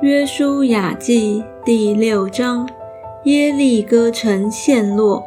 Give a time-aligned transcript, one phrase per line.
[0.00, 2.68] 约书亚记第六章，
[3.24, 5.24] 耶利哥城陷落。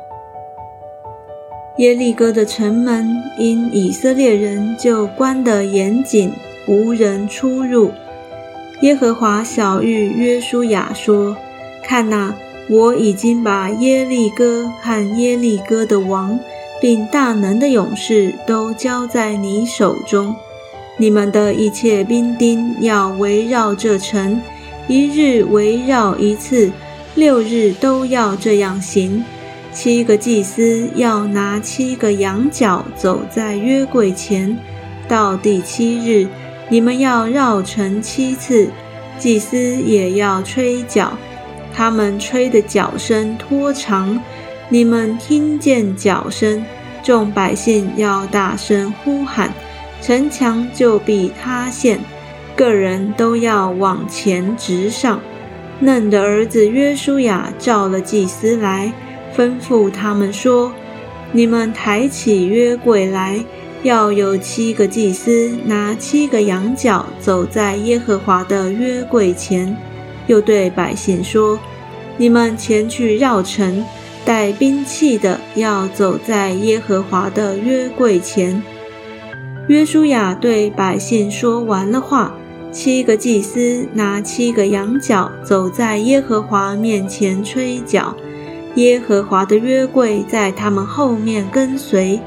[1.77, 6.31] 耶利哥的城门因以色列人就关得严谨，
[6.69, 7.91] 无人出入。
[8.79, 11.35] 耶和华小谕约书亚说
[11.83, 12.33] ：“看哪，
[12.69, 16.39] 我已经把耶利哥和耶利哥的王，
[16.79, 20.33] 并大能的勇士都交在你手中。
[20.95, 24.41] 你们的一切兵丁要围绕这城。”
[24.91, 26.69] 一日围绕一次，
[27.15, 29.23] 六日都要这样行。
[29.71, 34.57] 七个祭司要拿七个羊角走在约柜前，
[35.07, 36.27] 到第七日，
[36.67, 38.67] 你们要绕城七次。
[39.17, 41.17] 祭司也要吹角，
[41.73, 44.21] 他们吹的角声拖长，
[44.67, 46.65] 你们听见角声，
[47.01, 49.53] 众百姓要大声呼喊，
[50.01, 51.97] 城墙就必塌陷。
[52.55, 55.19] 个人都要往前直上。
[55.79, 58.93] 嫩的儿子约书亚召了祭司来，
[59.35, 60.71] 吩咐他们说
[61.33, 63.43] ：“你们抬起约柜来，
[63.81, 69.75] 要有七个祭司拿七个羊角走在耶和华的约柜前。”
[70.27, 71.59] 又对百姓说
[72.15, 73.83] ：“你们前去绕城，
[74.23, 78.61] 带兵器的要走在耶和华的约柜前。”
[79.67, 82.33] 约书亚对百姓说完了话。
[82.71, 88.15] 七个祭司拿七个羊角，走在耶和华面前吹角。
[88.75, 92.17] 耶和华的约柜在他们后面跟随，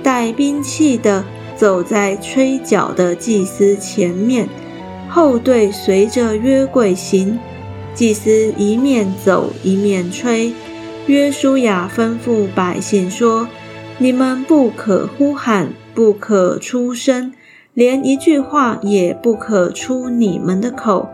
[0.00, 1.24] 带兵器的
[1.56, 4.48] 走在吹角的祭司前面，
[5.08, 7.36] 后队随着约柜行。
[7.92, 10.52] 祭司一面走一面吹。
[11.08, 13.48] 约书亚吩咐百姓说
[13.98, 17.32] ：“你们不可呼喊，不可出声。”
[17.72, 21.08] 连一句话也不可出你们的口，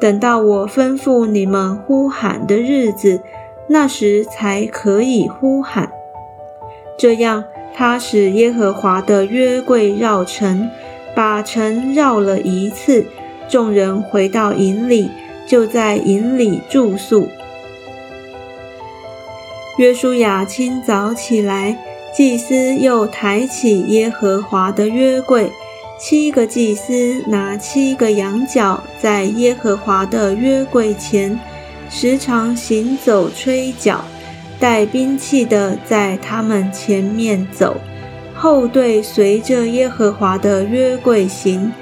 [0.00, 3.20] 等到我吩咐你们呼喊的日子，
[3.68, 5.92] 那时才可以呼喊。
[6.98, 7.44] 这样，
[7.74, 10.70] 他使耶和华的约柜绕城，
[11.14, 13.04] 把城绕了一次。
[13.46, 15.10] 众人回到营里，
[15.46, 17.28] 就在营里住宿。
[19.76, 21.78] 约书亚清早起来，
[22.18, 25.52] 祭司又抬起耶和华的约柜。
[26.00, 31.38] 七个祭司拿七个羊角，在耶和华的约柜前
[31.88, 34.04] 时常行走吹角，
[34.58, 37.76] 带兵器的在他们前面走，
[38.34, 41.72] 后队随着耶和华的约柜行。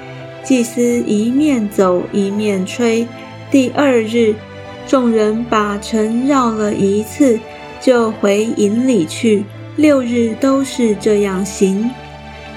[0.43, 3.07] 祭司一面走一面吹。
[3.49, 4.35] 第二日，
[4.85, 7.39] 众人把城绕了一次，
[7.81, 9.43] 就回营里去。
[9.77, 11.89] 六日都是这样行。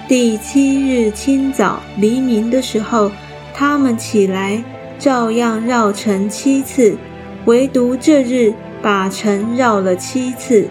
[0.08, 3.12] 第七日清早黎明的时候，
[3.54, 4.64] 他们起来，
[4.98, 6.96] 照样绕城七次，
[7.44, 10.66] 唯独这日把城绕了七次。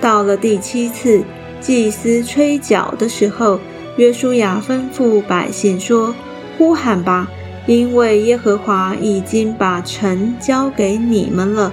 [0.00, 1.22] 到了第七次，
[1.60, 3.60] 祭司吹角的时候，
[3.98, 6.14] 约书亚吩咐百姓说
[6.56, 7.28] ：“呼喊吧，
[7.66, 11.70] 因为耶和华已经把城交给你们了。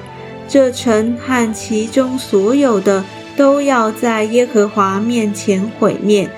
[0.50, 3.04] 这城和其中所有的
[3.38, 6.30] 都要在耶和华面前毁灭。”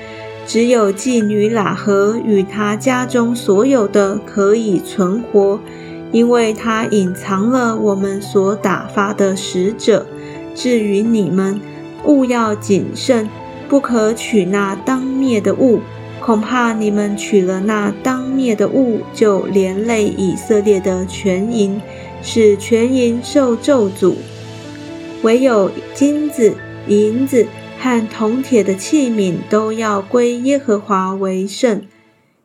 [0.45, 5.59] 只有妓女喇合与他家中所有的可以存活，
[6.11, 10.07] 因为他隐藏了我们所打发的使者。
[10.55, 11.61] 至于你们，
[12.03, 13.29] 务要谨慎，
[13.67, 15.81] 不可取那当灭的物，
[16.19, 21.79] 恐怕你们取了那当灭的物，就连累以色列的全营，
[22.23, 24.15] 使全营受咒诅。
[25.21, 26.55] 唯有金子、
[26.89, 27.47] 银子。
[27.81, 31.81] 和铜铁的器皿都要归耶和华为圣，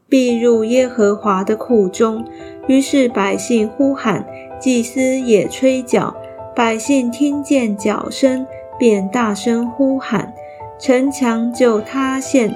[0.08, 2.24] 必入耶和华的库中。
[2.68, 4.24] 于是百姓呼喊，
[4.60, 6.14] 祭司也吹角，
[6.54, 8.46] 百姓听见角声，
[8.78, 10.32] 便大声呼喊，
[10.78, 12.54] 城墙就塌陷。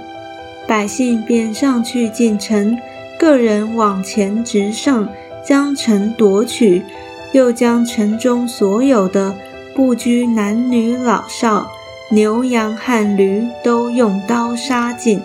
[0.68, 2.78] 百姓便上去进城，
[3.18, 5.08] 个人往前直上，
[5.44, 6.80] 将城夺取，
[7.32, 9.34] 又将城中所有的，
[9.74, 11.72] 不拘男女老少。
[12.10, 15.20] 牛羊和驴都用刀杀尽。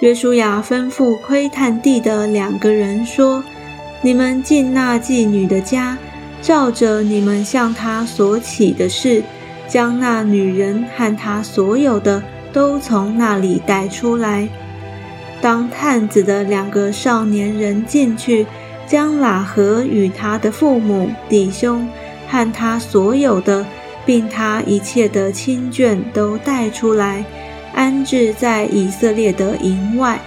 [0.00, 3.42] 约书亚吩咐窥探地的两个人说
[4.00, 5.98] ：“你们进那妓女的家，
[6.40, 9.24] 照着你们向她所起的事，
[9.66, 12.22] 将那女人和她所有的
[12.52, 14.48] 都从那里带出来。
[15.40, 18.46] 当探子的两个少年人进去，
[18.86, 21.88] 将喇合与他的父母、弟兄
[22.28, 23.66] 和他所有的。”
[24.06, 27.24] 并他一切的亲眷都带出来，
[27.74, 30.18] 安置在以色列的营外。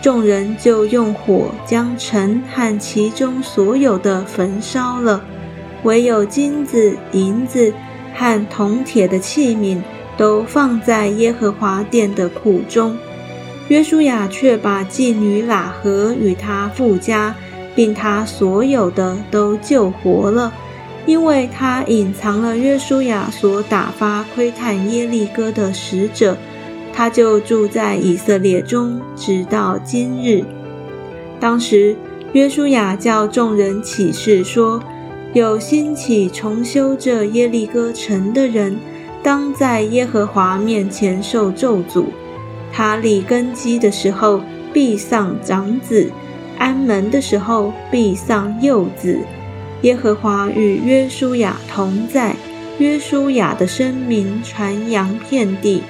[0.00, 5.20] 众人就用火将城和其中所有的焚烧了，
[5.82, 7.72] 唯有金子、银子
[8.14, 9.78] 和铜铁的器皿
[10.16, 12.96] 都放在耶和华殿的库中。
[13.68, 17.34] 约书亚却把妓女喇合与他父家，
[17.74, 20.52] 并他所有的都救活了，
[21.06, 26.36] 因为他隐藏了约书亚所打发窥探耶利哥的使者。
[26.92, 30.42] 他就住在以色列中，直到今日。
[31.38, 31.94] 当时，
[32.32, 34.82] 约书亚叫众人起誓说
[35.34, 38.78] ：“有兴起重修这耶利哥城的人，
[39.22, 42.06] 当在耶和华面前受咒诅。
[42.72, 44.40] 他立根基的时候，
[44.72, 46.10] 必丧长子；
[46.56, 49.18] 安门的时候，必丧幼子。
[49.86, 52.34] 耶和华与约书亚同在，
[52.80, 55.80] 约书亚的声名传扬遍地。”